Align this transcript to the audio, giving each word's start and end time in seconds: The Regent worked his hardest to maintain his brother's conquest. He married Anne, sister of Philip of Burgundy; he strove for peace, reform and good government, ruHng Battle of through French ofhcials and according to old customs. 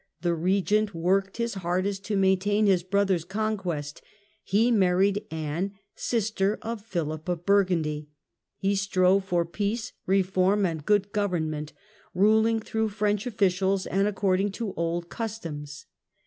The 0.23 0.33
Regent 0.33 0.95
worked 0.95 1.37
his 1.37 1.53
hardest 1.53 2.03
to 2.05 2.17
maintain 2.17 2.65
his 2.65 2.81
brother's 2.81 3.23
conquest. 3.23 4.01
He 4.41 4.71
married 4.71 5.23
Anne, 5.29 5.73
sister 5.93 6.57
of 6.63 6.81
Philip 6.83 7.29
of 7.29 7.45
Burgundy; 7.45 8.09
he 8.57 8.73
strove 8.75 9.25
for 9.25 9.45
peace, 9.45 9.93
reform 10.07 10.65
and 10.65 10.83
good 10.83 11.11
government, 11.11 11.73
ruHng 12.15 12.43
Battle 12.45 12.57
of 12.57 12.63
through 12.65 12.89
French 12.89 13.25
ofhcials 13.27 13.85
and 13.91 14.07
according 14.07 14.51
to 14.53 14.73
old 14.73 15.07
customs. 15.09 15.85